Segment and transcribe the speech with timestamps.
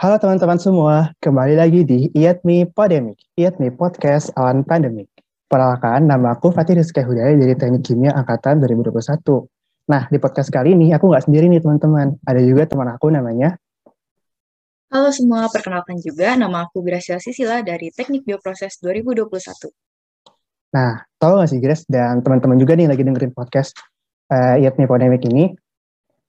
[0.00, 5.12] Halo teman-teman semua, kembali lagi di IATMI Podemic, IATMI Podcast on Pandemic.
[5.44, 8.96] Perkenalkan, nama aku Fatih Rizky Hudaya dari Teknik Kimia Angkatan 2021.
[9.92, 13.60] Nah, di podcast kali ini aku nggak sendiri nih teman-teman, ada juga teman aku namanya
[14.88, 19.68] Halo semua, perkenalkan juga nama aku Gracia Sisila dari Teknik Bioproses 2021.
[20.80, 23.76] Nah, tahu nggak sih Grace dan teman-teman juga nih lagi dengerin podcast
[24.32, 25.52] uh, IATMI Podemic ini,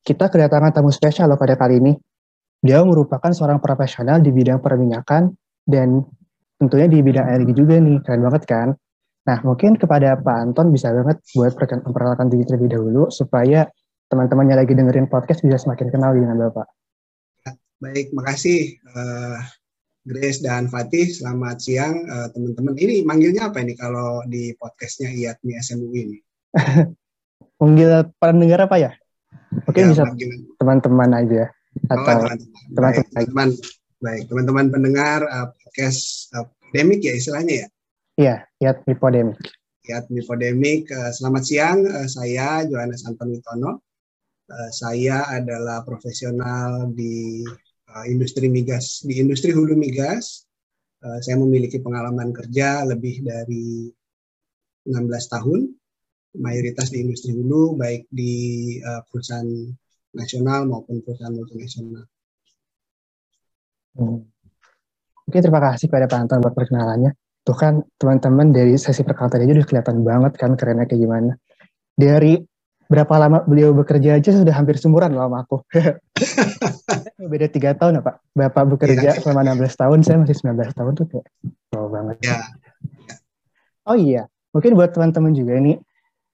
[0.03, 1.95] kita kedatangan tamu spesial loh pada kali ini.
[2.61, 5.33] Dia merupakan seorang profesional di bidang perminyakan
[5.65, 6.05] dan
[6.61, 8.67] tentunya di bidang energi juga nih, keren banget kan?
[9.25, 13.65] Nah, mungkin kepada Pak Anton bisa banget buat memperkenalkan diri terlebih dahulu supaya
[14.13, 16.69] teman-temannya lagi dengerin podcast bisa semakin kenal dengan Bapak.
[17.81, 19.41] Baik, makasih uh,
[20.05, 21.09] Grace dan Fatih.
[21.09, 22.77] Selamat siang uh, teman-teman.
[22.77, 26.17] Ini manggilnya apa ini kalau di podcastnya IATMI SMU ini?
[27.61, 28.91] Manggil pendengar apa ya?
[29.65, 30.05] Oke, ya, bisa
[30.61, 31.49] teman-teman aja
[31.87, 32.35] atau oh,
[32.75, 33.49] teman-teman teman
[34.01, 34.65] baik teman-teman.
[34.73, 37.67] Pendengar uh, podcast uh, pandemik ya istilahnya ya?
[38.19, 39.39] Iya ya Mipodemik
[39.87, 43.81] ya Mipodemik uh, selamat siang uh, saya Johannes Anton Witono
[44.51, 47.41] uh, saya adalah profesional di
[47.91, 50.45] uh, industri migas di industri hulu migas.
[51.01, 53.89] Uh, saya memiliki pengalaman kerja lebih dari
[54.85, 55.65] 16 tahun
[56.37, 59.49] mayoritas di industri hulu baik di uh, perusahaan
[60.11, 62.05] nasional maupun perusahaan multinasional.
[63.95, 64.23] Hmm.
[65.27, 67.11] Oke, terima kasih pada Pak Anton buat perkenalannya.
[67.41, 71.31] Tuh kan teman-teman dari sesi perkenalan tadi udah kelihatan banget kan kerennya kayak gimana.
[71.95, 72.37] Dari
[72.91, 75.57] berapa lama beliau bekerja aja sudah hampir sumuran loh sama aku.
[77.31, 78.15] Beda tiga tahun ya Pak.
[78.35, 79.19] Bapak bekerja ya.
[79.23, 81.25] selama 16 tahun, saya masih 19 tahun tuh kayak
[81.71, 82.17] wow banget.
[82.27, 82.37] Ya.
[83.87, 85.79] Oh iya, mungkin buat teman-teman juga ini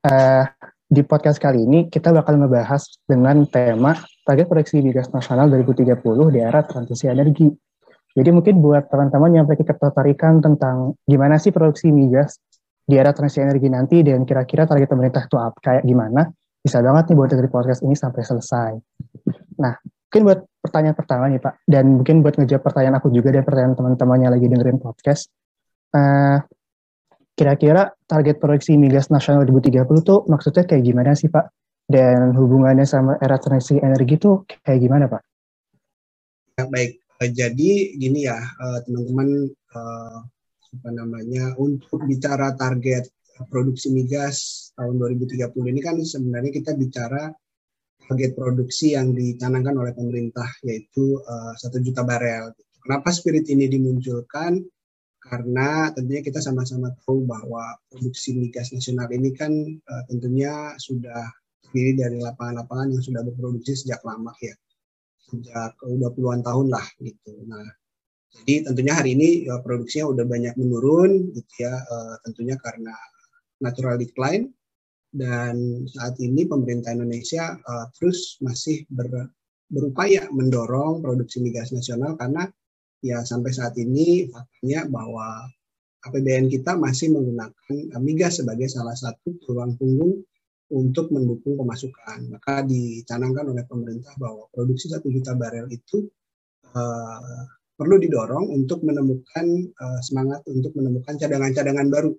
[0.10, 0.44] uh,
[0.88, 3.92] di podcast kali ini kita bakal ngebahas dengan tema
[4.24, 6.00] target proyeksi migas nasional 2030
[6.32, 7.52] di era transisi energi.
[8.18, 12.40] Jadi mungkin buat teman-teman yang memiliki ketertarikan tentang gimana sih produksi migas
[12.88, 16.32] di era transisi energi nanti dan kira-kira target pemerintah itu apa, kayak gimana,
[16.64, 18.72] bisa banget nih buat dari podcast ini sampai selesai.
[19.60, 23.44] Nah, mungkin buat pertanyaan pertama nih Pak, dan mungkin buat ngejawab pertanyaan aku juga dan
[23.44, 25.28] pertanyaan teman-teman yang lagi dengerin podcast,
[25.94, 26.42] uh,
[27.38, 31.54] Kira-kira target proyeksi migas nasional 2030 tuh maksudnya kayak gimana sih Pak?
[31.86, 35.22] Dan hubungannya sama era transisi energi tuh kayak gimana Pak?
[36.58, 40.18] Ya, baik, eh, jadi gini ya eh, teman-teman eh,
[40.82, 43.06] apa namanya untuk bicara target
[43.54, 47.30] produksi migas tahun 2030 ini kan sebenarnya kita bicara
[48.10, 51.22] target produksi yang dicanangkan oleh pemerintah yaitu
[51.54, 52.50] satu juta barel.
[52.82, 54.58] Kenapa spirit ini dimunculkan?
[55.28, 59.52] Karena tentunya kita sama-sama tahu bahwa produksi migas nasional ini kan
[59.84, 61.28] uh, tentunya sudah
[61.68, 64.56] terdiri dari lapangan-lapangan yang sudah berproduksi sejak lama ya
[65.28, 67.44] sejak udah puluhan tahun lah gitu.
[67.44, 67.68] Nah
[68.44, 72.96] jadi tentunya hari ini ya, produksinya udah banyak menurun gitu ya uh, tentunya karena
[73.60, 74.52] natural decline
[75.12, 79.32] dan saat ini pemerintah Indonesia uh, terus masih ber,
[79.68, 82.48] berupaya mendorong produksi migas nasional karena
[83.02, 85.46] ya sampai saat ini faktanya bahwa
[86.08, 90.24] APBN kita masih menggunakan migas sebagai salah satu tulang punggung
[90.72, 92.32] untuk mendukung pemasukan.
[92.32, 96.08] Maka dicanangkan oleh pemerintah bahwa produksi satu juta barel itu
[96.76, 97.44] uh,
[97.76, 102.12] perlu didorong untuk menemukan uh, semangat untuk menemukan cadangan-cadangan baru,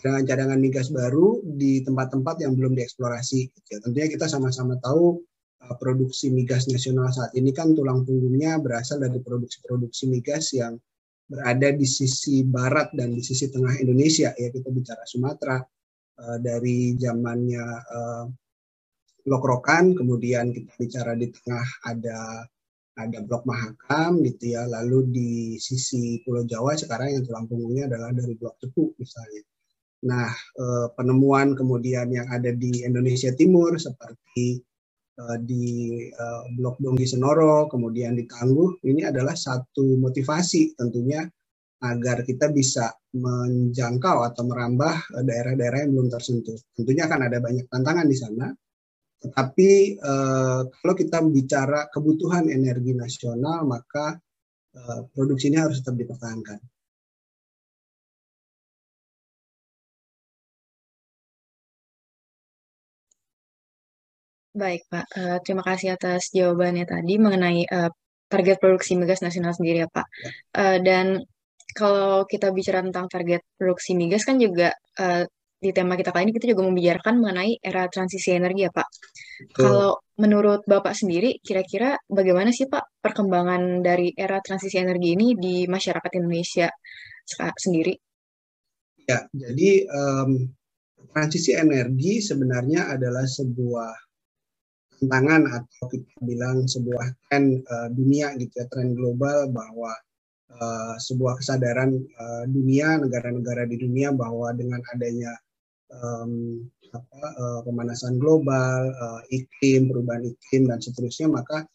[0.00, 3.40] cadangan-cadangan migas baru di tempat-tempat yang belum dieksplorasi.
[3.72, 5.35] Ya, tentunya kita sama-sama tahu Eh,
[5.74, 10.78] produksi migas nasional saat ini kan tulang punggungnya berasal dari produksi-produksi migas yang
[11.26, 15.58] berada di sisi barat dan di sisi tengah Indonesia ya kita bicara Sumatera.
[16.16, 18.24] Uh, dari zamannya uh,
[19.28, 22.46] Lokrokan kemudian kita bicara di tengah ada
[22.96, 24.64] ada Blok Mahakam gitu ya.
[24.64, 29.44] Lalu di sisi Pulau Jawa sekarang yang tulang punggungnya adalah dari Blok Cepu misalnya.
[30.08, 30.30] Nah
[30.96, 34.16] penemuan kemudian yang ada di Indonesia Timur seperti
[34.56, 34.75] Eh,
[35.40, 41.24] di uh, Blok Donggi Senoro, kemudian di Tangguh, ini adalah satu motivasi tentunya
[41.80, 46.56] agar kita bisa menjangkau atau merambah eh, daerah-daerah yang belum tersentuh.
[46.76, 48.46] Tentunya akan ada banyak tantangan di sana,
[49.16, 49.96] tetapi
[50.76, 54.20] kalau kita bicara kebutuhan energi nasional, maka
[55.16, 56.60] produksi ini harus tetap dipertahankan.
[64.56, 65.06] Baik, Pak.
[65.12, 67.92] Uh, terima kasih atas jawabannya tadi mengenai uh,
[68.32, 70.06] target produksi migas nasional sendiri ya, Pak.
[70.56, 71.20] Uh, dan
[71.76, 75.28] kalau kita bicara tentang target produksi migas kan juga uh,
[75.60, 78.88] di tema kita kali ini kita juga membicarakan mengenai era transisi energi ya Pak.
[79.52, 85.68] Kalau menurut Bapak sendiri, kira-kira bagaimana sih Pak perkembangan dari era transisi energi ini di
[85.68, 86.68] masyarakat Indonesia
[87.60, 87.92] sendiri?
[89.04, 90.48] Ya, jadi um,
[91.12, 94.05] transisi energi sebenarnya adalah sebuah
[94.98, 99.92] tantangan atau kita bilang sebuah tren uh, dunia gitu ya, tren global bahwa
[100.56, 105.32] uh, sebuah kesadaran uh, dunia, negara-negara di dunia bahwa dengan adanya
[105.92, 111.66] um, apa, uh, pemanasan global, uh, iklim, perubahan iklim dan seterusnya, maka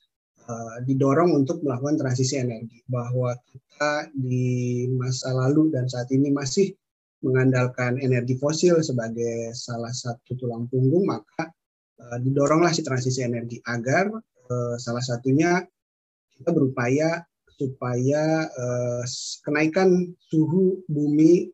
[0.50, 2.81] uh, didorong untuk melakukan transisi energi.
[2.89, 6.73] Bahwa kita di masa lalu dan saat ini masih
[7.21, 11.53] mengandalkan energi fosil sebagai salah satu tulang punggung, maka
[12.19, 14.12] didoronglah si transisi energi agar
[14.51, 15.62] uh, salah satunya
[16.36, 17.21] kita berupaya
[17.56, 19.03] supaya uh,
[19.45, 21.53] kenaikan suhu bumi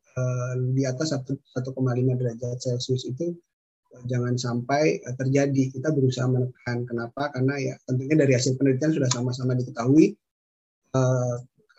[0.74, 1.54] di atas 1,5
[2.18, 3.38] derajat Celcius itu
[4.10, 5.70] jangan sampai terjadi.
[5.78, 6.90] Kita berusaha menekan.
[6.90, 7.30] Kenapa?
[7.30, 10.18] Karena ya tentunya dari hasil penelitian sudah sama-sama diketahui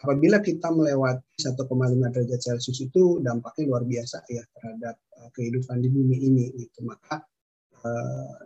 [0.06, 4.94] apabila kita melewati 1,5 derajat Celcius itu dampaknya luar biasa ya terhadap
[5.35, 6.44] kehidupan di bumi ini.
[6.55, 6.87] Gitu.
[6.87, 7.19] Maka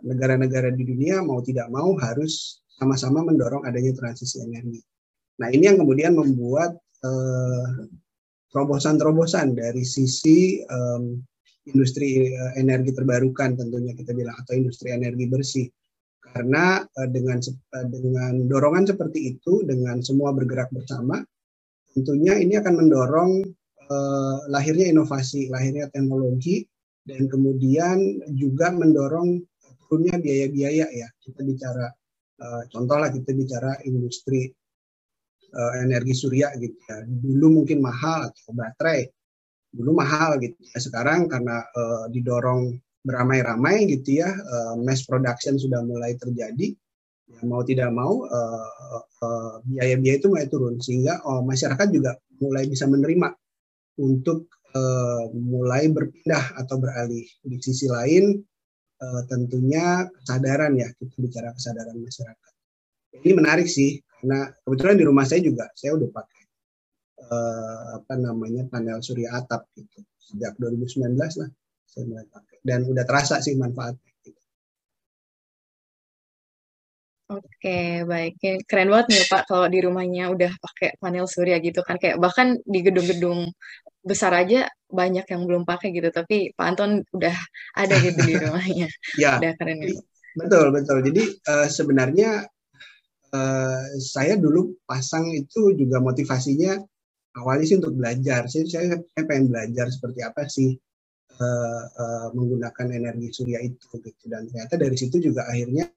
[0.05, 4.81] negara-negara uh, di dunia mau tidak mau harus sama-sama mendorong adanya transisi energi.
[5.41, 7.89] Nah ini yang kemudian membuat eh,
[8.53, 11.17] terobosan-terobosan dari sisi um,
[11.65, 15.67] industri uh, energi terbarukan tentunya kita bilang atau industri energi bersih
[16.21, 21.23] karena uh, dengan uh, dengan dorongan seperti itu dengan semua bergerak bersama
[21.95, 23.31] tentunya ini akan mendorong
[23.89, 26.67] uh, lahirnya inovasi lahirnya teknologi
[27.03, 29.43] dan kemudian juga mendorong
[29.93, 31.85] turunnya biaya-biaya ya kita bicara
[32.41, 34.49] uh, contoh lah kita bicara industri
[35.53, 37.05] uh, energi surya gitu ya.
[37.05, 39.05] Dulu mungkin mahal atau baterai,
[39.69, 40.77] dulu mahal gitu ya.
[40.81, 42.73] Sekarang karena uh, didorong
[43.03, 44.31] beramai-ramai gitu ya,
[44.79, 46.71] mass production sudah mulai terjadi.
[47.27, 48.23] Ya, mau tidak mau
[49.67, 53.35] biaya-biaya itu mulai turun sehingga uh, masyarakat juga mulai bisa menerima
[53.99, 57.25] untuk uh, mulai berpindah atau beralih.
[57.41, 58.41] Di sisi lain
[59.01, 62.51] uh, tentunya kesadaran ya kita bicara kesadaran masyarakat.
[63.23, 66.43] Ini menarik sih karena kebetulan di rumah saya juga saya udah pakai
[67.27, 71.49] uh, apa namanya panel surya atap gitu sejak 2019 lah
[71.85, 74.09] saya mulai pakai dan udah terasa sih manfaatnya.
[74.23, 74.41] Gitu.
[77.29, 78.65] Oke, baik.
[78.65, 82.01] Keren banget nih Pak kalau di rumahnya udah pakai panel surya gitu kan.
[82.01, 83.51] Kayak bahkan di gedung-gedung
[84.03, 86.11] besar aja banyak yang belum pakai gitu.
[86.11, 87.35] Tapi Pak Anton udah
[87.79, 88.87] ada gitu di rumahnya.
[89.17, 90.03] ya, udah keren gitu.
[90.33, 90.97] Betul, betul.
[91.01, 92.45] Jadi uh, sebenarnya
[93.33, 96.77] uh, saya dulu pasang itu juga motivasinya
[97.39, 98.45] awalnya sih untuk belajar.
[98.51, 100.73] Saya, saya, saya pengen belajar seperti apa sih
[101.39, 104.23] uh, uh, menggunakan energi surya itu gitu.
[104.29, 105.89] Dan ternyata dari situ juga akhirnya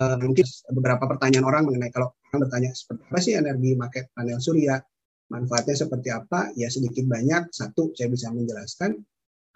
[0.00, 4.38] uh, mungkin beberapa pertanyaan orang mengenai kalau orang bertanya seperti apa sih energi pakai panel
[4.40, 4.76] surya,
[5.32, 6.52] manfaatnya seperti apa?
[6.54, 7.50] Ya sedikit banyak.
[7.50, 8.96] Satu saya bisa menjelaskan.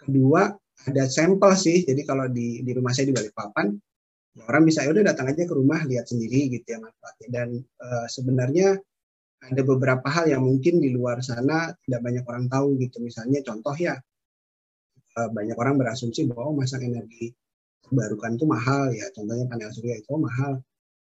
[0.00, 0.48] Kedua
[0.88, 1.84] ada sampel sih.
[1.84, 3.66] Jadi kalau di di rumah saya di Balikpapan,
[4.36, 7.28] ya orang bisa ya udah datang aja ke rumah lihat sendiri gitu ya manfaatnya.
[7.28, 8.80] Dan uh, sebenarnya
[9.40, 13.00] ada beberapa hal yang mungkin di luar sana tidak banyak orang tahu gitu.
[13.00, 13.96] Misalnya contoh ya
[15.16, 17.32] uh, banyak orang berasumsi bahwa masang energi
[17.86, 19.06] terbarukan itu mahal ya.
[19.14, 20.60] Contohnya panel surya itu oh, mahal.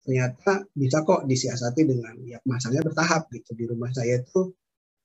[0.00, 3.52] Ternyata bisa kok disiasati dengan ya masangnya bertahap gitu.
[3.56, 4.54] Di rumah saya itu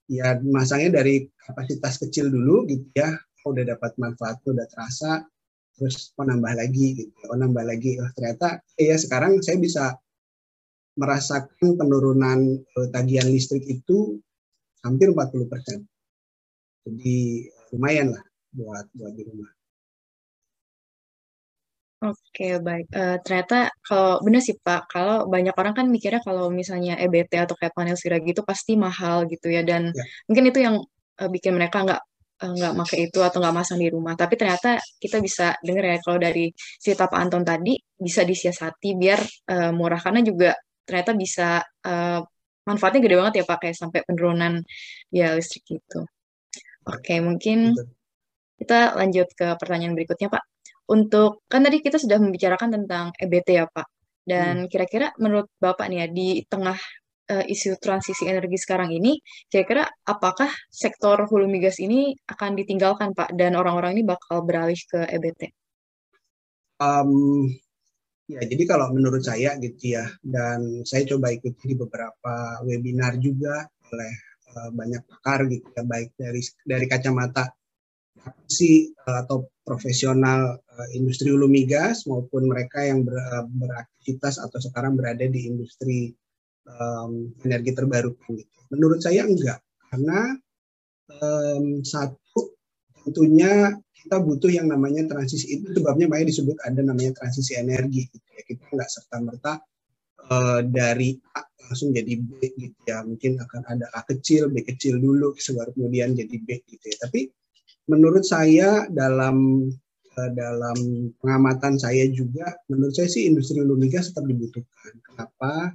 [0.06, 3.10] ya masangnya dari kapasitas kecil dulu gitu ya
[3.46, 5.26] oh, udah dapat manfaat udah terasa
[5.76, 9.98] terus oh nambah lagi gitu oh nambah lagi oh ternyata eh, ya sekarang saya bisa
[10.96, 12.40] merasakan penurunan
[12.80, 14.22] uh, tagihan listrik itu
[14.86, 15.84] hampir 40 persen
[16.86, 18.24] jadi lumayan lah
[18.56, 19.50] buat buat di rumah
[22.06, 22.86] Oke, baik.
[22.94, 27.58] Uh, ternyata kalau benar sih Pak, kalau banyak orang kan mikirnya kalau misalnya EBT atau
[27.58, 30.04] kayak panel surya gitu pasti mahal gitu ya, dan ya.
[30.30, 30.76] mungkin itu yang
[31.18, 32.02] uh, bikin mereka nggak
[32.36, 34.12] Eh, nggak uh, pakai itu atau nggak masang di rumah.
[34.20, 36.52] Tapi ternyata kita bisa dengar ya kalau dari
[36.84, 39.20] cerita Pak Anton tadi bisa disiasati biar
[39.56, 40.52] uh, murah karena juga
[40.84, 42.20] ternyata bisa uh,
[42.68, 44.60] manfaatnya gede banget ya Pak kayak sampai penurunan
[45.16, 46.00] ya listrik itu.
[46.92, 47.72] Oke, mungkin
[48.60, 50.44] kita lanjut ke pertanyaan berikutnya Pak.
[50.86, 53.88] Untuk kan tadi kita sudah membicarakan tentang EBT ya Pak.
[54.26, 54.70] Dan hmm.
[54.70, 55.18] kira-kira hmm.
[55.22, 56.78] menurut Bapak nih ya di tengah
[57.30, 59.18] uh, isu transisi energi sekarang ini,
[59.50, 65.06] kira-kira apakah sektor hulu migas ini akan ditinggalkan, Pak, dan orang-orang ini bakal beralih ke
[65.10, 65.42] EBT?
[66.82, 67.48] Um,
[68.28, 73.66] ya, jadi kalau menurut saya gitu ya, dan saya coba ikuti di beberapa webinar juga
[73.94, 74.14] oleh
[74.54, 77.54] uh, banyak pakar gitu ya baik dari dari kacamata
[78.26, 84.58] praktisi uh, atau profesional uh, industri hulu migas maupun mereka yang ber, uh, beraktivitas atau
[84.58, 86.10] sekarang berada di industri
[86.66, 88.58] um, energi terbarukan gitu.
[88.74, 89.62] Menurut saya enggak
[89.94, 90.34] karena
[91.22, 92.58] um, satu
[93.06, 98.28] tentunya kita butuh yang namanya transisi itu sebabnya makanya disebut ada namanya transisi energi gitu
[98.34, 98.42] ya.
[98.42, 99.54] Kita enggak serta merta
[100.30, 103.02] uh, dari A langsung jadi B gitu ya.
[103.02, 106.98] Mungkin akan ada A kecil, B kecil dulu, baru kemudian jadi B gitu ya.
[107.10, 107.30] Tapi
[107.86, 109.68] menurut saya dalam
[110.16, 110.78] uh, dalam
[111.22, 114.94] pengamatan saya juga, menurut saya sih industri hulu migas tetap dibutuhkan.
[115.02, 115.74] Kenapa?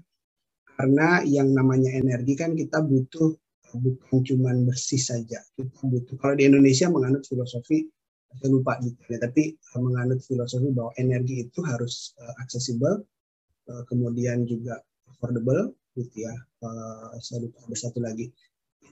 [0.81, 3.37] Karena yang namanya energi kan kita butuh
[3.77, 5.39] bukan cuma bersih saja.
[5.55, 7.87] Kita butuh kalau di Indonesia menganut filosofi
[8.31, 13.03] saya lupa gitu ya, tapi menganut filosofi bahwa energi itu harus uh, aksesibel,
[13.67, 14.79] uh, kemudian juga
[15.11, 16.35] affordable, gitu ya.
[16.63, 18.31] Uh, saya lupa ada satu lagi.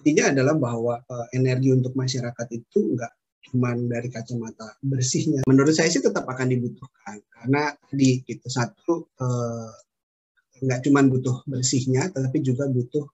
[0.03, 3.13] Intinya adalah bahwa uh, energi untuk masyarakat itu enggak
[3.49, 5.41] cuma dari kacamata bersihnya.
[5.49, 9.73] Menurut saya sih tetap akan dibutuhkan karena di itu satu uh,
[10.59, 13.07] nggak cuma butuh bersihnya, tetapi juga butuh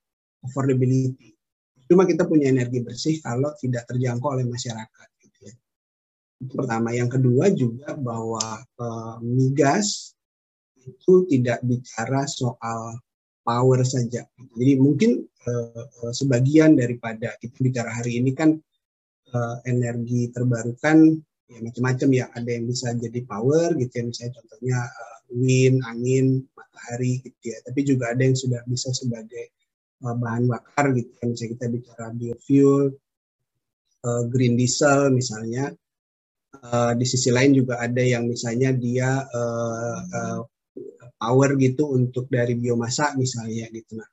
[0.44, 1.36] affordability.
[1.84, 5.08] Cuma kita punya energi bersih kalau tidak terjangkau oleh masyarakat.
[5.20, 5.54] Gitu ya.
[6.40, 6.96] Itu pertama.
[6.96, 10.16] Yang kedua juga bahwa uh, migas
[10.84, 12.96] itu tidak bicara soal
[13.44, 14.24] power saja.
[14.56, 18.56] Jadi mungkin uh, sebagian daripada kita bicara hari ini kan
[19.32, 22.26] uh, energi terbarukan ya macam-macam ya.
[22.32, 27.58] Ada yang bisa jadi power gitu ya, misalnya contohnya uh, wind, angin, matahari gitu ya.
[27.64, 29.52] Tapi juga ada yang sudah bisa sebagai
[30.04, 31.24] bahan bakar gitu ya.
[31.24, 32.92] Misalnya kita bicara biofuel,
[34.28, 35.72] green diesel misalnya.
[36.94, 39.26] Di sisi lain juga ada yang misalnya dia
[41.18, 43.96] power gitu untuk dari biomasa misalnya gitu.
[43.98, 44.06] Nah,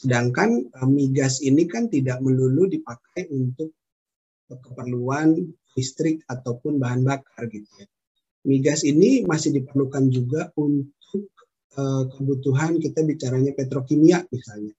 [0.00, 3.76] sedangkan uh, migas ini kan tidak melulu dipakai untuk
[4.48, 5.36] keperluan
[5.76, 7.86] listrik ataupun bahan bakar gitu ya.
[8.48, 11.28] Migas ini masih diperlukan juga untuk
[11.76, 14.72] uh, kebutuhan kita bicaranya petrokimia misalnya.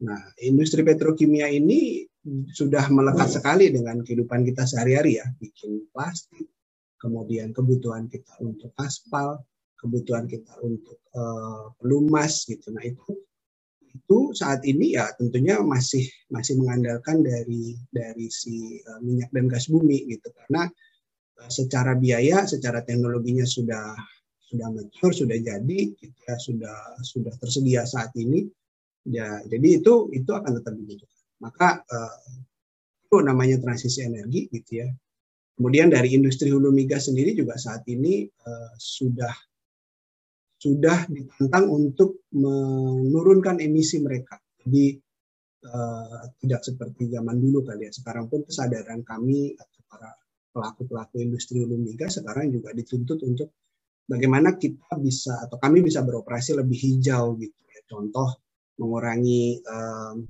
[0.00, 2.08] Nah, industri petrokimia ini
[2.48, 6.48] sudah melekat sekali dengan kehidupan kita sehari-hari ya, bikin plastik,
[6.96, 9.44] kemudian kebutuhan kita untuk aspal,
[9.76, 12.68] kebutuhan kita untuk uh, pelumas gitu.
[12.72, 13.12] Nah itu
[14.10, 16.02] itu saat ini ya tentunya masih
[16.34, 20.66] masih mengandalkan dari dari si uh, minyak dan gas bumi gitu karena
[21.38, 23.94] uh, secara biaya, secara teknologinya sudah
[24.50, 28.50] sudah mature, sudah jadi, kita sudah sudah tersedia saat ini.
[29.06, 31.22] Ya, jadi itu itu akan tetap dibutuhkan.
[31.38, 32.18] Maka uh,
[33.06, 34.90] itu namanya transisi energi gitu ya.
[35.54, 39.30] Kemudian dari industri hulu migas sendiri juga saat ini uh, sudah
[40.60, 44.36] sudah ditantang untuk menurunkan emisi mereka.
[44.60, 44.92] Jadi
[45.64, 47.92] uh, tidak seperti zaman dulu kali ya.
[47.96, 50.12] Sekarang pun kesadaran kami atau para
[50.52, 53.56] pelaku-pelaku industri hulu migas sekarang juga dituntut untuk
[54.04, 57.80] bagaimana kita bisa atau kami bisa beroperasi lebih hijau gitu ya.
[57.88, 58.28] Contoh
[58.76, 60.28] mengurangi um,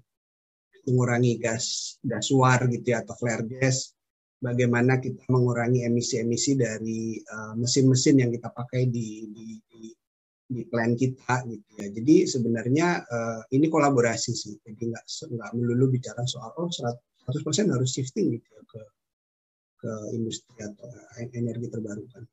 [0.86, 3.98] mengurangi gas gas suar gitu ya atau flare gas
[4.40, 7.20] bagaimana kita mengurangi emisi-emisi dari
[7.60, 9.92] mesin-mesin uh, yang kita pakai di, di, di
[10.50, 11.86] di plan kita gitu ya.
[11.94, 14.54] Jadi sebenarnya uh, ini kolaborasi sih.
[14.66, 18.80] Jadi nggak nggak melulu bicara soal oh 100% harus shifting gitu ya ke
[19.80, 20.90] ke industri atau
[21.32, 22.26] energi terbarukan.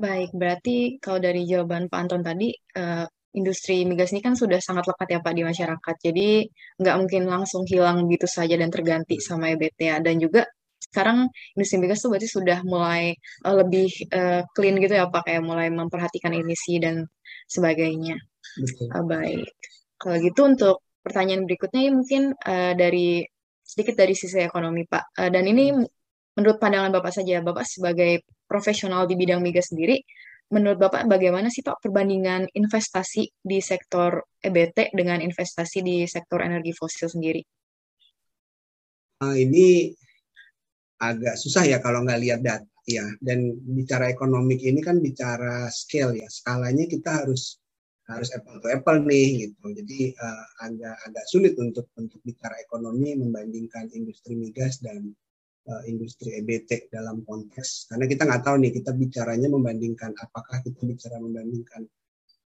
[0.00, 2.48] Baik, berarti kalau dari jawaban Pak Anton tadi,
[2.80, 3.04] uh,
[3.36, 5.96] industri migas ini kan sudah sangat lekat ya Pak di masyarakat.
[6.00, 6.28] Jadi
[6.80, 9.96] nggak mungkin langsung hilang gitu saja dan terganti sama EBT ya.
[10.00, 10.48] Dan juga
[10.90, 13.14] sekarang industri migas tuh berarti sudah mulai
[13.46, 17.06] uh, lebih uh, clean gitu ya Pak, kayak mulai memperhatikan emisi dan
[17.46, 18.18] sebagainya.
[18.90, 19.46] Uh, baik.
[19.94, 23.22] Kalau gitu untuk pertanyaan berikutnya ya mungkin uh, dari
[23.62, 25.14] sedikit dari sisi ekonomi Pak.
[25.14, 25.70] Uh, dan ini
[26.34, 30.02] menurut pandangan Bapak saja, Bapak sebagai profesional di bidang migas sendiri,
[30.50, 36.74] menurut Bapak bagaimana sih Pak perbandingan investasi di sektor EBT dengan investasi di sektor energi
[36.74, 37.42] fosil sendiri?
[39.20, 39.94] Uh, ini
[41.00, 43.04] agak susah ya kalau nggak lihat data ya.
[43.18, 47.58] Dan bicara ekonomik ini kan bicara scale ya, skalanya kita harus
[48.10, 49.64] harus apple to apple nih gitu.
[49.70, 55.14] Jadi uh, agak agak sulit untuk untuk bicara ekonomi membandingkan industri migas dan
[55.70, 60.82] uh, industri EBT dalam konteks karena kita nggak tahu nih kita bicaranya membandingkan apakah kita
[60.82, 61.86] bicara membandingkan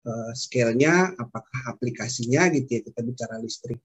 [0.05, 3.81] uh, scale-nya, apakah aplikasinya gitu ya kita bicara listrik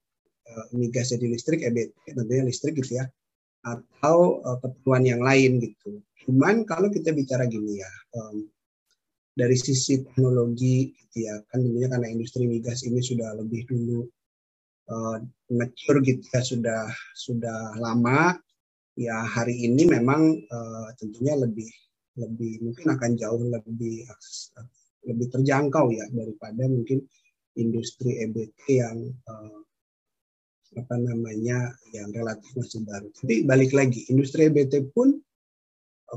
[0.52, 3.08] uh, migas jadi listrik EBT tentunya listrik gitu ya
[3.64, 6.00] atau uh, keperluan yang lain gitu.
[6.26, 8.48] Cuman kalau kita bicara gini ya, um,
[9.36, 14.08] dari sisi teknologi gitu ya, kan tentunya karena industri migas ini sudah lebih dulu
[14.90, 15.18] uh,
[15.54, 16.82] mature gitu ya sudah
[17.16, 18.36] sudah lama
[19.00, 21.70] ya hari ini memang uh, tentunya lebih
[22.20, 24.04] lebih mungkin akan jauh lebih
[25.08, 27.00] lebih terjangkau ya daripada mungkin
[27.56, 28.98] industri EBT yang
[29.30, 29.60] uh,
[30.78, 33.10] apa namanya yang relatif masih baru.
[33.18, 35.18] Tapi balik lagi industri EBT pun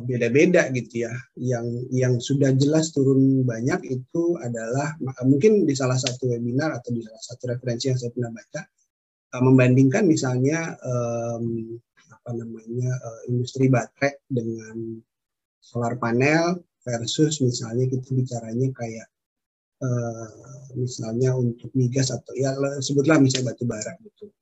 [0.01, 1.13] beda-beda gitu ya.
[1.37, 7.05] Yang yang sudah jelas turun banyak itu adalah mungkin di salah satu webinar atau di
[7.05, 8.61] salah satu referensi yang saya pernah baca
[9.37, 11.77] uh, membandingkan misalnya um,
[12.13, 15.01] apa namanya uh, industri baterai dengan
[15.61, 19.09] solar panel versus misalnya kita bicaranya kayak
[19.83, 20.29] uh,
[20.75, 24.33] misalnya untuk migas atau ya sebutlah misalnya batu bara gitu.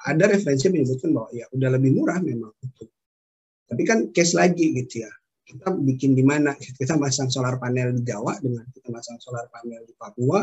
[0.00, 2.88] Ada referensi menyebutkan bahwa ya udah lebih murah memang untuk
[3.70, 5.12] tapi kan case lagi gitu ya.
[5.46, 6.58] Kita bikin di mana?
[6.58, 10.42] Kita masang solar panel di Jawa dengan kita masang solar panel di Papua,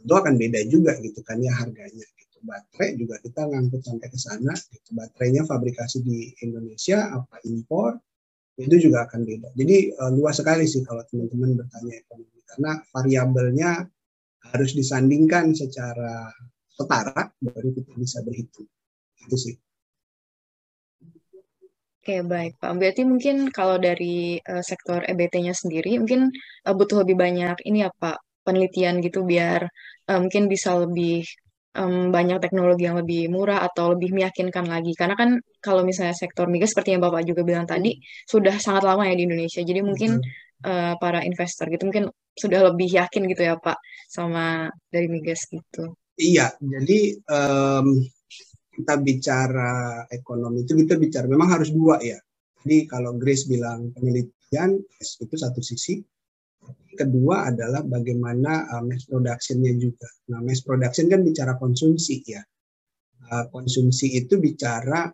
[0.00, 2.08] itu akan beda juga gitu kan ya harganya.
[2.08, 2.36] Gitu.
[2.40, 4.56] Baterai juga kita ngangkut sampai ke sana.
[4.56, 4.96] Gitu.
[4.96, 8.00] Baterainya fabrikasi di Indonesia apa impor
[8.58, 9.48] itu juga akan beda.
[9.52, 13.70] Jadi uh, luas sekali sih kalau teman-teman bertanya ekonomi karena variabelnya
[14.50, 16.32] harus disandingkan secara
[16.78, 18.70] setara baru kita bisa berhitung.
[19.26, 19.54] Itu sih.
[21.98, 22.72] Oke, baik Pak.
[22.78, 26.32] Berarti mungkin kalau dari uh, sektor EBT-nya sendiri, mungkin
[26.64, 28.16] uh, butuh lebih banyak ini ya Pak,
[28.46, 29.68] penelitian gitu biar
[30.08, 31.20] uh, mungkin bisa lebih
[31.76, 34.96] um, banyak teknologi yang lebih murah atau lebih meyakinkan lagi.
[34.96, 39.04] Karena kan kalau misalnya sektor migas seperti yang Bapak juga bilang tadi, sudah sangat lama
[39.04, 39.60] ya di Indonesia.
[39.60, 40.16] Jadi mungkin
[40.64, 42.08] uh, para investor gitu mungkin
[42.38, 43.76] sudah lebih yakin gitu ya Pak
[44.08, 45.92] sama dari migas gitu.
[46.18, 48.02] Iya, jadi um,
[48.74, 52.18] kita bicara ekonomi itu kita bicara memang harus dua ya.
[52.62, 56.02] Jadi kalau Grace bilang penelitian itu satu sisi,
[56.98, 60.10] kedua adalah bagaimana uh, mass productionnya juga.
[60.34, 62.42] Nah, mass production kan bicara konsumsi ya.
[63.30, 65.06] Uh, konsumsi itu bicara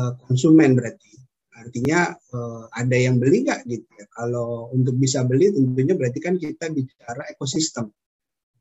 [0.00, 1.12] uh, konsumen berarti.
[1.56, 4.08] Artinya uh, ada yang beli nggak gitu ya.
[4.08, 7.92] Kalau untuk bisa beli tentunya berarti kan kita bicara ekosistem.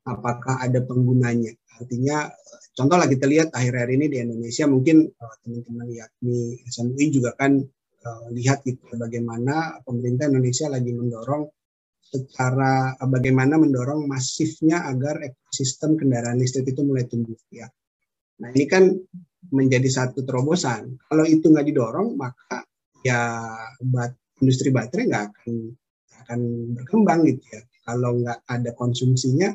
[0.05, 1.49] Apakah ada penggunanya?
[1.81, 2.29] Artinya
[2.77, 7.59] contoh lah kita lihat akhir-akhir ini di Indonesia mungkin uh, teman-teman yakni SMUI juga kan
[8.05, 11.43] uh, lihat gitu bagaimana pemerintah Indonesia lagi mendorong
[11.99, 17.67] secara uh, bagaimana mendorong masifnya agar ekosistem kendaraan listrik itu mulai tumbuh ya.
[18.39, 18.87] Nah ini kan
[19.51, 20.95] menjadi satu terobosan.
[21.11, 22.63] Kalau itu nggak didorong maka
[23.03, 23.51] ya
[23.83, 25.53] bat, industri baterai nggak akan
[26.25, 26.39] akan
[26.77, 27.61] berkembang gitu ya.
[27.85, 29.53] Kalau nggak ada konsumsinya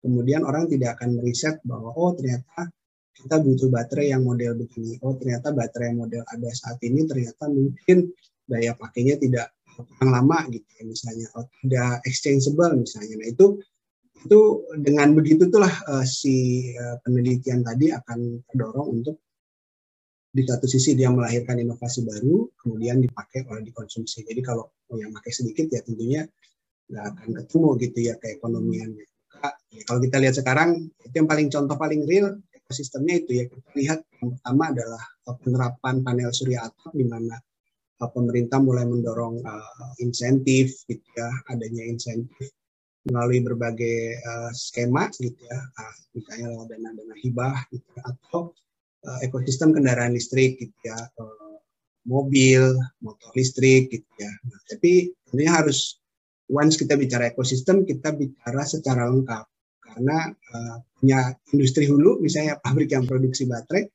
[0.00, 2.72] kemudian orang tidak akan meriset bahwa oh ternyata
[3.20, 4.96] kita butuh baterai yang model begini.
[5.04, 8.08] Oh ternyata baterai yang model ada saat ini ternyata mungkin
[8.48, 11.26] daya pakainya tidak kurang lama gitu ya misalnya.
[11.36, 13.14] Oh tidak exchangeable misalnya.
[13.20, 13.46] Nah itu
[14.20, 14.40] itu
[14.76, 19.16] dengan begitu itulah uh, si uh, penelitian tadi akan terdorong untuk
[20.30, 24.22] di satu sisi dia melahirkan inovasi baru, kemudian dipakai oleh dikonsumsi.
[24.22, 26.22] Jadi kalau yang pakai sedikit ya tentunya
[26.86, 29.06] nggak akan ketemu gitu ya keekonomiannya
[29.86, 33.44] kalau kita lihat sekarang itu yang paling contoh paling real ekosistemnya itu ya.
[33.46, 35.02] Kita lihat yang pertama adalah
[35.42, 37.38] penerapan panel surya atap di mana
[38.02, 42.50] uh, pemerintah mulai mendorong uh, insentif gitu ya adanya insentif
[43.06, 48.40] melalui berbagai uh, skema gitu ya uh, misalnya lewat dana-dana hibah gitu ya, atau
[49.06, 51.56] uh, ekosistem kendaraan listrik gitu ya uh,
[52.10, 54.32] mobil motor listrik gitu ya.
[54.46, 56.00] Nah, tapi ini harus
[56.50, 59.46] once kita bicara ekosistem kita bicara secara lengkap
[59.94, 61.20] karena uh, punya
[61.52, 63.88] industri hulu misalnya pabrik yang produksi baterai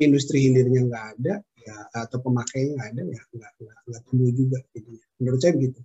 [0.00, 4.58] industri hilirnya nggak ada ya atau pemakainya nggak ada ya nggak nggak, nggak tumbuh juga
[4.72, 4.88] gitu
[5.20, 5.80] menurut saya begitu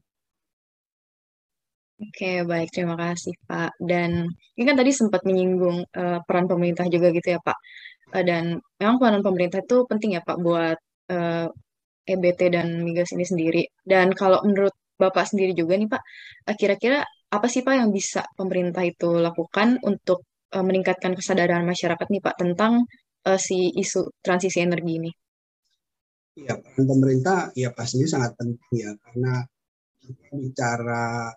[2.03, 2.73] Oke, baik.
[2.73, 3.79] Terima kasih, Pak.
[3.79, 4.27] Dan
[4.59, 7.57] ini kan tadi sempat menyinggung uh, peran pemerintah juga gitu ya, Pak.
[8.11, 10.75] Uh, dan memang peran pemerintah itu penting ya, Pak, buat
[11.13, 11.47] uh,
[12.03, 13.63] EBT dan migas ini sendiri.
[13.87, 16.01] Dan kalau menurut Bapak sendiri juga nih, Pak,
[16.59, 22.21] kira-kira apa sih Pak yang bisa pemerintah itu lakukan untuk uh, meningkatkan kesadaran masyarakat nih
[22.21, 22.85] Pak tentang
[23.25, 25.11] uh, si isu transisi energi ini?
[26.33, 29.33] Ya, peran pemerintah ya pastinya sangat penting ya karena
[30.01, 31.29] kita bicara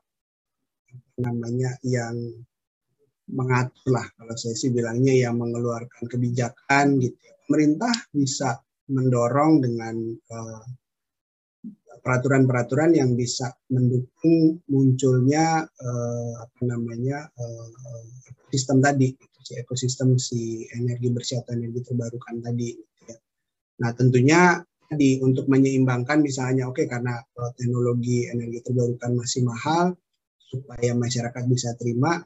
[1.16, 2.16] namanya yang
[3.26, 7.16] mengatur lah kalau saya sih bilangnya yang mengeluarkan kebijakan gitu.
[7.16, 7.34] Ya.
[7.48, 10.64] Pemerintah bisa mendorong dengan uh,
[12.06, 17.66] peraturan-peraturan yang bisa mendukung munculnya uh, apa namanya uh,
[18.54, 19.10] sistem tadi
[19.42, 23.18] si ekosistem si energi bersih atau energi terbarukan tadi gitu ya.
[23.82, 29.98] Nah tentunya tadi untuk menyeimbangkan misalnya oke okay, karena uh, teknologi energi terbarukan masih mahal
[30.46, 32.22] supaya masyarakat bisa terima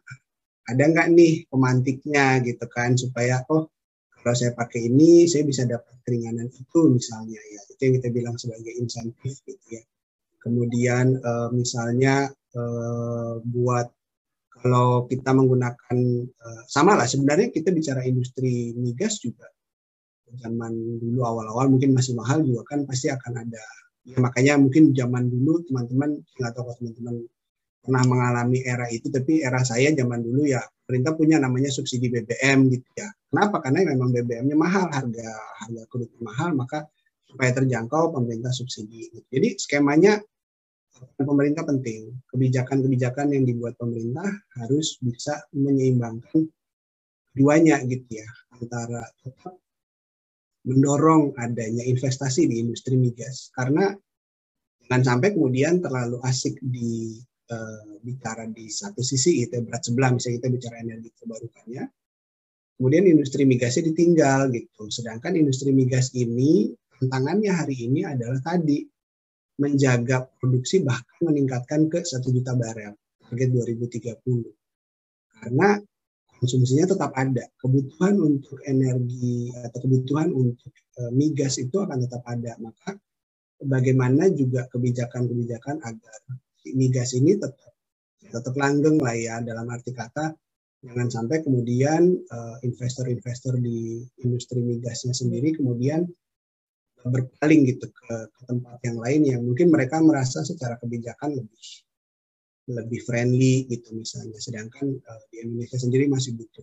[0.68, 3.72] ada nggak nih pemantiknya gitu kan supaya oh
[4.20, 7.60] kalau saya pakai ini saya bisa dapat keringanan itu misalnya ya.
[7.72, 9.82] Itu yang kita bilang sebagai insentif gitu ya.
[10.40, 13.88] Kemudian uh, misalnya uh, buat
[14.60, 15.96] kalau kita menggunakan
[16.28, 19.48] uh, sama lah sebenarnya kita bicara industri migas juga.
[20.30, 23.64] Zaman dulu awal-awal mungkin masih mahal juga kan pasti akan ada.
[24.04, 27.24] Ya makanya mungkin zaman dulu teman-teman nggak tahu teman-teman
[27.90, 32.70] pernah mengalami era itu tapi era saya zaman dulu ya pemerintah punya namanya subsidi BBM
[32.70, 33.10] gitu ya.
[33.30, 33.58] Kenapa?
[33.58, 35.30] Karena memang BBM-nya mahal harga
[35.66, 36.86] harga kredit mahal maka
[37.26, 39.26] supaya terjangkau pemerintah subsidi gitu.
[39.26, 40.22] jadi skemanya
[41.18, 42.14] pemerintah penting.
[42.30, 44.26] Kebijakan-kebijakan yang dibuat pemerintah
[44.62, 46.46] harus bisa menyeimbangkan
[47.34, 49.58] keduanya gitu ya antara tetap
[50.66, 53.50] mendorong adanya investasi di industri migas.
[53.54, 53.90] Karena
[54.86, 57.18] jangan sampai kemudian terlalu asik di
[58.00, 61.84] bicara di satu sisi itu berat sebelah misalnya kita bicara energi terbarukannya
[62.80, 64.88] kemudian industri migasnya ditinggal gitu.
[64.88, 68.80] Sedangkan industri migas ini tantangannya hari ini adalah tadi
[69.60, 74.16] menjaga produksi bahkan meningkatkan ke satu juta barel target 2030
[75.36, 75.76] karena
[76.40, 80.72] konsumsinya tetap ada kebutuhan untuk energi atau kebutuhan untuk
[81.04, 82.56] uh, migas itu akan tetap ada.
[82.64, 82.96] Maka
[83.60, 86.18] bagaimana juga kebijakan-kebijakan agar
[86.76, 87.72] migas ini tetap
[88.20, 90.32] tetap langgeng lah ya dalam arti kata
[90.80, 96.08] jangan sampai kemudian eh, investor-investor uh, di industri migasnya sendiri kemudian
[97.00, 101.64] berpaling gitu ke, ke tempat yang lain yang mungkin mereka merasa secara kebijakan lebih
[102.70, 104.38] lebih friendly gitu misalnya.
[104.38, 106.62] Sedangkan uh, di Indonesia sendiri masih butuh.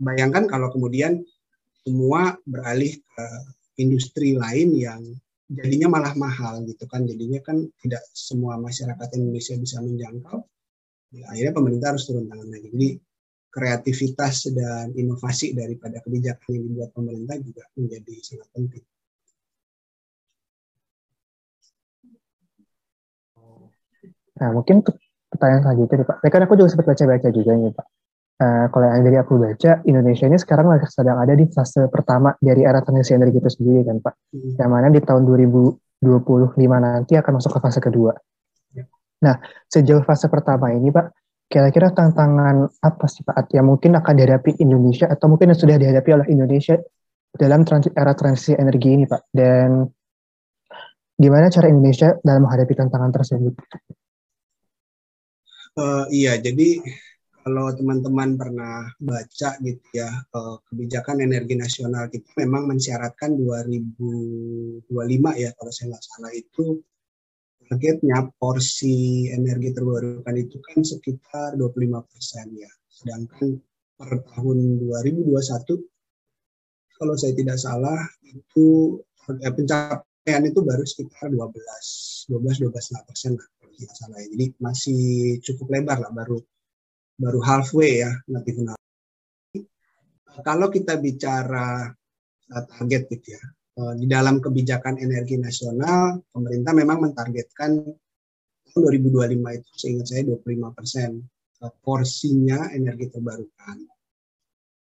[0.00, 1.20] Bayangkan kalau kemudian
[1.84, 3.26] semua beralih ke
[3.82, 5.02] industri lain yang
[5.54, 10.42] jadinya malah mahal gitu kan jadinya kan tidak semua masyarakat Indonesia bisa menjangkau
[11.14, 12.88] ya, akhirnya pemerintah harus turun tangan lagi jadi
[13.54, 18.82] kreativitas dan inovasi daripada kebijakan yang dibuat pemerintah juga menjadi sangat penting.
[24.34, 24.82] Nah, mungkin
[25.30, 26.16] pertanyaan selanjutnya Pak.
[26.26, 27.86] Ya, kan aku juga sempat baca-baca juga nih Pak.
[28.34, 32.34] Uh, kalau yang dari aku baca, Indonesia ini sekarang lagi sedang ada di fase pertama
[32.42, 34.14] dari era transisi energi itu sendiri kan Pak.
[34.34, 34.58] Hmm.
[34.58, 36.02] Yang mana di tahun 2025
[36.82, 38.10] nanti akan masuk ke fase kedua.
[38.74, 38.90] Ya.
[39.22, 39.38] Nah,
[39.70, 41.14] sejauh fase pertama ini Pak,
[41.46, 46.10] kira-kira tantangan apa sih Pak yang mungkin akan dihadapi Indonesia atau mungkin yang sudah dihadapi
[46.10, 46.74] oleh Indonesia
[47.30, 49.30] dalam transi, era transisi energi ini Pak?
[49.30, 49.86] Dan
[51.14, 53.54] gimana cara Indonesia dalam menghadapi tantangan tersebut?
[55.78, 56.82] Uh, iya, jadi
[57.44, 64.88] kalau teman-teman pernah baca gitu ya eh, kebijakan energi nasional kita memang mensyaratkan 2025
[65.36, 66.80] ya kalau saya nggak salah itu
[67.68, 73.60] targetnya porsi energi terbarukan itu kan sekitar 25 persen ya sedangkan
[74.00, 75.84] per tahun 2021
[76.96, 78.96] kalau saya tidak salah itu
[79.28, 81.44] eh, pencapaian itu baru sekitar 12
[82.32, 84.32] 12 12 persen lah kalau tidak salah ya.
[84.32, 85.02] jadi masih
[85.44, 86.40] cukup lebar lah baru
[87.14, 88.78] baru halfway ya nanti final.
[90.34, 91.86] Kalau kita bicara
[92.50, 93.42] uh, target gitu ya,
[93.78, 97.86] uh, di dalam kebijakan energi nasional, pemerintah memang mentargetkan
[98.74, 101.22] tahun 2025 itu seingat saya 25 persen
[101.62, 103.78] uh, porsinya energi terbarukan.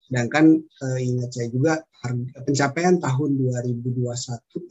[0.04, 0.60] Sedangkan
[1.00, 1.80] ingat saya juga
[2.44, 4.04] pencapaian tahun 2021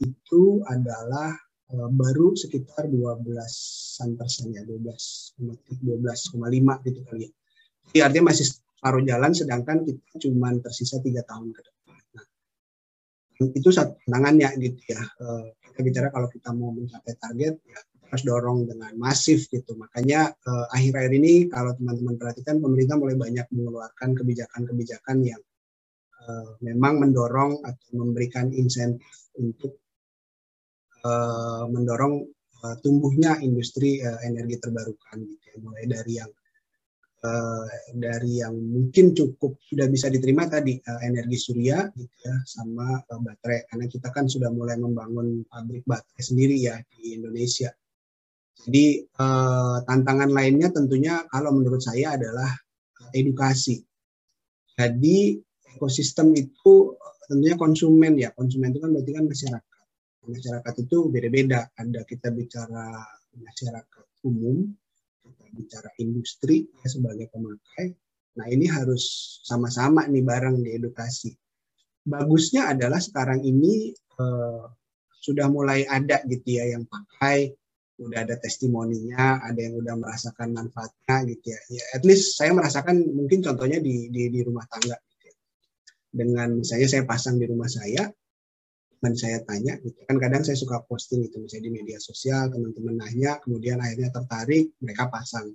[0.05, 1.33] itu adalah
[1.73, 3.33] baru sekitar 12
[4.13, 7.31] persen ya 12 12,5 gitu kali ya
[7.91, 8.47] jadi artinya masih
[8.83, 12.01] paruh jalan sedangkan kita cuma tersisa tiga tahun ke depan.
[12.19, 12.25] Nah,
[13.55, 14.99] itu satu tantangannya gitu ya.
[14.99, 19.79] Eh, kita bicara kalau kita mau mencapai target ya kita harus dorong dengan masif gitu.
[19.79, 25.41] Makanya eh, akhir-akhir ini kalau teman-teman perhatikan pemerintah mulai banyak mengeluarkan kebijakan-kebijakan yang
[26.27, 29.79] eh, memang mendorong atau memberikan insentif untuk
[31.67, 32.23] mendorong
[32.79, 35.55] tumbuhnya industri energi terbarukan gitu ya.
[35.59, 36.31] Mulai dari yang
[37.23, 42.99] uh, dari yang mungkin cukup sudah bisa diterima tadi uh, energi surya gitu ya sama
[42.99, 47.71] uh, baterai karena kita kan sudah mulai membangun pabrik baterai sendiri ya di Indonesia.
[48.53, 52.51] Jadi uh, tantangan lainnya tentunya kalau menurut saya adalah
[53.11, 53.81] edukasi.
[54.77, 55.37] Jadi
[55.73, 56.95] ekosistem itu
[57.27, 59.81] tentunya konsumen ya konsumen itu kan berarti kan masyarakat.
[60.23, 61.67] Masyarakat itu beda-beda.
[61.75, 63.03] Ada kita bicara
[63.35, 64.71] masyarakat umum,
[65.53, 67.93] bicara industri sebagai pemakai.
[68.41, 71.29] Nah ini harus sama-sama nih bareng diedukasi.
[72.03, 74.63] Bagusnya adalah sekarang ini eh,
[75.23, 77.53] sudah mulai ada gitu ya yang pakai,
[78.01, 81.61] udah ada testimoninya, ada yang udah merasakan manfaatnya gitu ya.
[81.79, 84.97] ya at least saya merasakan mungkin contohnya di di, di rumah tangga.
[84.97, 85.35] Gitu ya.
[86.11, 88.09] dengan misalnya saya pasang di rumah saya
[89.03, 89.99] dan saya tanya gitu.
[90.07, 94.71] Kan kadang saya suka posting itu misalnya di media sosial teman-teman nanya kemudian akhirnya tertarik
[94.79, 95.51] mereka pasang.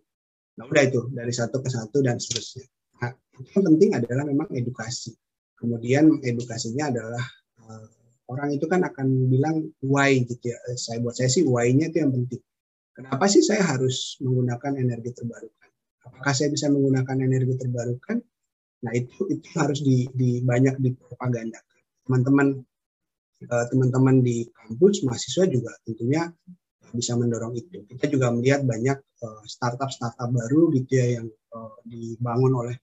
[0.61, 2.69] Nah udah itu dari satu ke satu dan seterusnya.
[3.01, 3.15] Nah,
[3.57, 5.17] yang penting adalah memang edukasi.
[5.57, 7.25] Kemudian edukasinya adalah
[7.65, 7.89] uh,
[8.29, 10.59] orang itu kan akan bilang why gitu ya.
[10.77, 12.45] Saya buat saya sih why-nya itu yang penting.
[12.93, 15.71] Kenapa sih saya harus menggunakan energi terbarukan?
[16.05, 18.19] Apakah saya bisa menggunakan energi terbarukan?
[18.85, 21.81] Nah itu itu harus di, di banyak dipropagandakan.
[22.05, 22.49] Teman-teman
[23.47, 26.27] teman-teman di kampus mahasiswa juga tentunya
[26.91, 27.85] bisa mendorong itu.
[27.85, 32.77] Kita juga melihat banyak uh, startup-startup baru gitu ya yang uh, dibangun oleh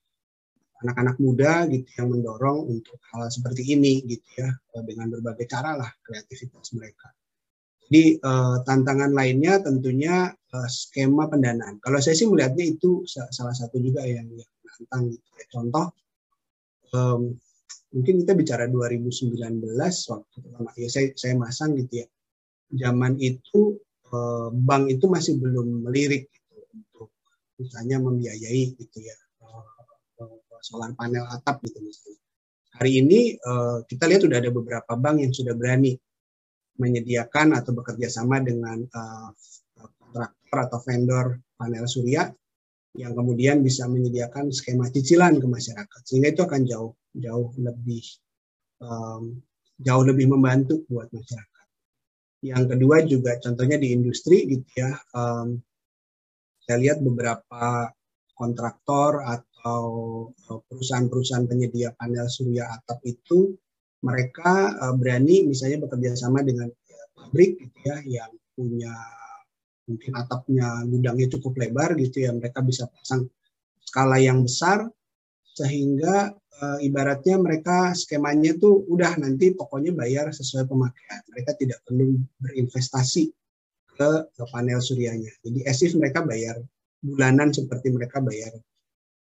[0.85, 4.51] anak-anak muda gitu yang mendorong untuk hal seperti ini gitu ya
[4.85, 7.09] dengan berbagai cara lah kreativitas mereka.
[7.85, 8.19] Jadi
[8.65, 10.33] tantangan lainnya tentunya
[10.67, 11.79] skema pendanaan.
[11.79, 14.25] Kalau saya sih melihatnya itu salah satu juga yang,
[14.77, 15.45] tentang gitu ya.
[15.53, 15.85] Contoh
[17.93, 19.35] mungkin kita bicara 2019
[20.11, 22.07] waktu pertama ya saya saya masang gitu ya.
[22.75, 23.79] Zaman itu
[24.11, 27.09] uh, bank itu masih belum melirik gitu untuk
[27.61, 32.21] misalnya membiayai gitu ya uh, solar panel atap gitu misalnya.
[32.75, 35.95] Hari ini uh, kita lihat sudah ada beberapa bank yang sudah berani
[36.75, 38.83] menyediakan atau bekerja sama dengan
[39.75, 42.27] kontraktor atau vendor panel surya
[42.95, 48.03] yang kemudian bisa menyediakan skema cicilan ke masyarakat sehingga itu akan jauh jauh lebih
[48.79, 49.39] um,
[49.79, 51.67] jauh lebih membantu buat masyarakat.
[52.45, 55.59] Yang kedua juga contohnya di industri gitu ya, um,
[56.63, 57.89] saya lihat beberapa
[58.35, 59.83] kontraktor atau
[60.69, 63.55] perusahaan-perusahaan penyedia panel surya atap itu
[64.05, 66.69] mereka uh, berani misalnya bekerja sama dengan
[67.15, 68.93] pabrik gitu ya yang punya
[69.85, 73.29] mungkin atapnya gudangnya cukup lebar gitu ya mereka bisa pasang
[73.85, 74.89] skala yang besar
[75.55, 81.21] sehingga e, ibaratnya mereka skemanya tuh udah nanti pokoknya bayar sesuai pemakaian.
[81.31, 83.23] Mereka tidak perlu berinvestasi
[83.95, 85.31] ke, ke panel suryanya.
[85.39, 86.59] Jadi as mereka bayar
[86.99, 88.51] bulanan seperti mereka bayar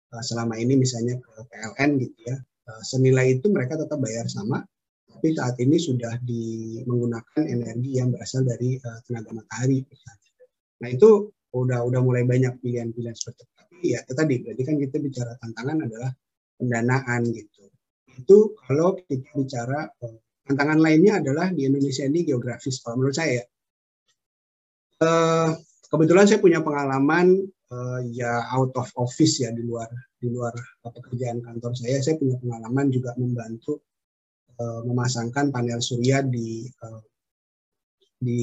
[0.08, 2.36] e, selama ini misalnya ke PLN gitu ya.
[2.40, 4.64] E, senilai itu mereka tetap bayar sama
[5.22, 9.78] tapi saat ini sudah di, menggunakan energi yang berasal dari uh, tenaga matahari.
[9.86, 10.21] misalnya.
[10.82, 13.54] Nah itu udah udah mulai banyak pilihan-pilihan seperti itu.
[13.54, 16.10] Tapi ya itu tadi berarti kan kita bicara tantangan adalah
[16.58, 17.62] pendanaan gitu.
[18.18, 20.16] Itu kalau kita bicara eh,
[20.48, 23.44] tantangan lainnya adalah di Indonesia ini geografis kalau menurut saya.
[25.02, 25.58] Uh,
[25.90, 27.42] kebetulan saya punya pengalaman
[27.74, 31.98] uh, ya out of office ya di luar di luar pekerjaan kantor saya.
[32.02, 33.82] Saya punya pengalaman juga membantu
[34.62, 37.02] uh, memasangkan panel surya di uh,
[38.22, 38.42] di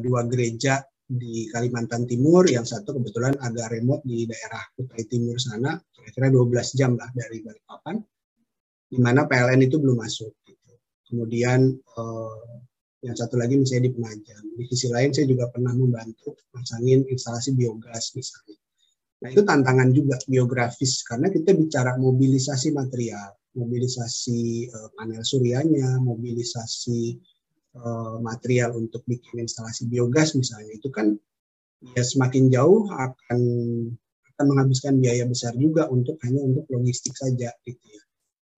[0.00, 0.80] dua gereja
[1.12, 6.72] di Kalimantan Timur, yang satu kebetulan agak remote di daerah Kutai Timur sana, kira-kira 12
[6.78, 8.00] jam lah dari Balikpapan,
[8.88, 10.32] di mana PLN itu belum masuk.
[10.40, 10.72] Gitu.
[11.12, 12.52] Kemudian eh,
[13.04, 14.44] yang satu lagi misalnya di Penajam.
[14.56, 18.56] Di sisi lain saya juga pernah membantu masangin instalasi biogas misalnya.
[19.22, 27.20] Nah itu tantangan juga geografis karena kita bicara mobilisasi material, mobilisasi eh, panel suryanya, mobilisasi
[27.72, 31.16] Eh, material untuk bikin instalasi biogas misalnya itu kan
[31.96, 33.40] ya semakin jauh akan
[34.28, 38.02] akan menghabiskan biaya besar juga untuk hanya untuk logistik saja gitu ya.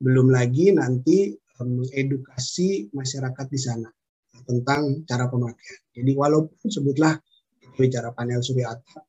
[0.03, 1.31] Belum lagi nanti
[1.63, 3.87] mengedukasi masyarakat di sana
[4.51, 5.79] tentang cara pemakaian.
[5.95, 7.15] Jadi walaupun sebutlah
[7.79, 9.07] bicara panel surya atap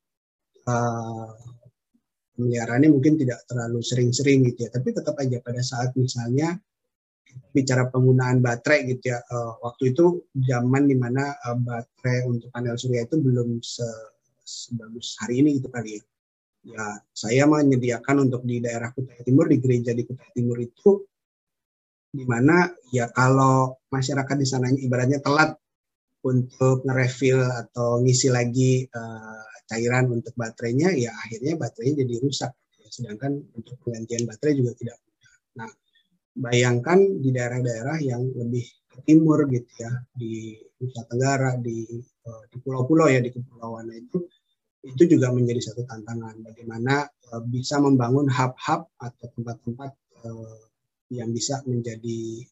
[0.69, 1.33] uh,
[2.37, 6.61] pemeliharaannya mungkin tidak terlalu sering-sering gitu ya, tapi tetap aja pada saat misalnya
[7.55, 9.19] bicara penggunaan baterai gitu ya.
[9.31, 13.87] Uh, waktu itu zaman di mana uh, baterai untuk panel surya itu belum se
[14.45, 16.03] sebagus hari ini gitu kali ya.
[16.65, 21.05] Ya saya menyediakan untuk di daerah Kutai Timur di gereja di Kutai Timur itu
[22.15, 25.53] di mana ya kalau masyarakat di sana ibaratnya telat
[26.25, 32.51] untuk nge-refill atau ngisi lagi uh, cairan untuk baterainya ya akhirnya baterainya jadi rusak.
[32.89, 35.33] Sedangkan untuk penggantian baterai juga tidak mudah.
[35.59, 35.69] Nah,
[36.35, 41.87] bayangkan di daerah-daerah yang lebih ke timur gitu ya di Nusa Tenggara di
[42.27, 44.27] uh, di pulau-pulau ya di kepulauan itu
[44.85, 46.45] itu juga menjadi satu tantangan.
[46.45, 49.91] Bagaimana uh, bisa membangun hub-hub atau tempat-tempat
[50.27, 50.61] uh,
[51.09, 52.43] yang bisa menjadi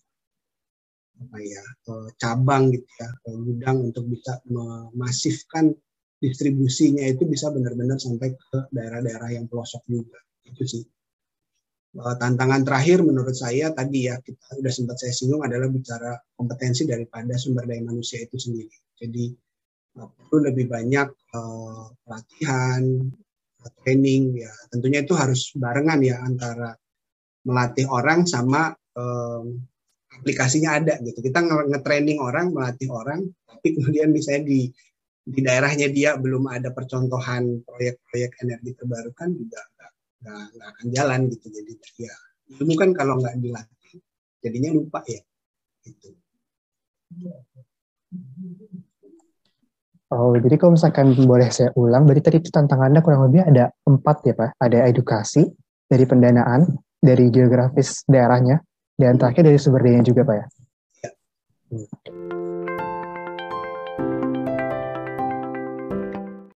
[1.13, 1.63] apa ya
[2.17, 5.71] cabang gitu ya gudang untuk bisa memasifkan
[6.17, 10.19] distribusinya itu bisa benar-benar sampai ke daerah-daerah yang pelosok juga.
[10.47, 10.83] Itu sih.
[10.83, 11.02] Eh,
[11.93, 17.37] tantangan terakhir menurut saya tadi ya kita sudah sempat saya singgung adalah bicara kompetensi daripada
[17.37, 18.73] sumber daya manusia itu sendiri.
[18.97, 19.29] Jadi
[20.01, 22.81] uh, perlu lebih banyak uh, pelatihan,
[23.83, 26.75] training ya tentunya itu harus barengan ya antara
[27.47, 29.61] melatih orang sama um,
[30.19, 31.19] aplikasinya ada gitu.
[31.19, 34.61] Kita nge-training orang, melatih orang, tapi kemudian misalnya di
[35.23, 39.61] di daerahnya dia belum ada percontohan proyek-proyek energi terbarukan juga
[40.31, 41.47] nggak akan jalan gitu.
[41.51, 41.73] Jadi
[42.07, 42.13] ya
[42.59, 43.99] ilmu kan kalau nggak dilatih
[44.43, 45.21] jadinya lupa ya.
[45.83, 46.15] Gitu.
[50.13, 54.17] Oh, jadi kalau misalkan boleh saya ulang, berarti tadi itu tantangannya kurang lebih ada empat
[54.29, 54.49] ya Pak.
[54.61, 55.41] Ada edukasi,
[55.89, 56.69] dari pendanaan,
[57.01, 58.61] dari geografis daerahnya,
[58.93, 60.45] dan terakhir dari sumber daya juga Pak ya.
[61.01, 61.11] ya.
[61.73, 62.42] Hmm.